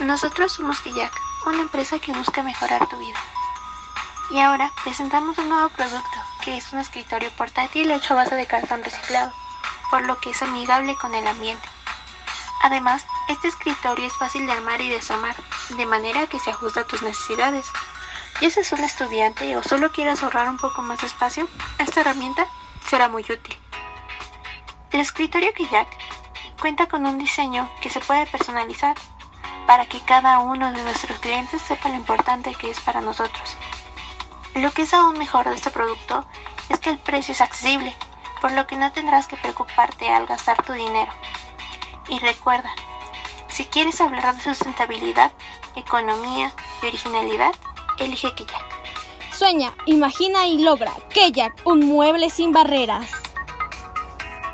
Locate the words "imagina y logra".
49.86-50.94